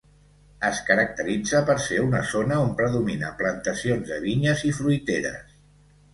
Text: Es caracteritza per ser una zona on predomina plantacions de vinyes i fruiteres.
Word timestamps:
Es 0.69 0.77
caracteritza 0.85 1.61
per 1.67 1.75
ser 1.83 1.99
una 2.05 2.21
zona 2.31 2.57
on 2.65 2.73
predomina 2.81 3.31
plantacions 3.43 4.09
de 4.09 4.19
vinyes 4.27 4.67
i 4.73 4.75
fruiteres. 4.81 5.55